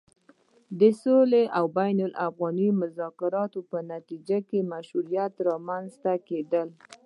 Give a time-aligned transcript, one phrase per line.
[0.79, 6.67] د سولې او بين الافغاني مذاکرې په نتيجه کې د مشروعيت رامنځته کېدل